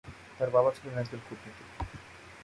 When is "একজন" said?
0.97-1.19